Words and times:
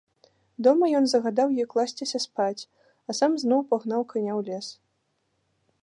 Дома 0.67 0.85
ён 0.99 1.05
загадаў 1.11 1.47
ёй 1.63 1.67
класціся 1.73 2.19
спаць, 2.25 2.63
а 3.07 3.17
сам 3.21 3.31
зноў 3.45 3.61
пагнаў 3.75 4.01
каня 4.15 4.33
ў 4.39 4.49
лес. 4.49 4.67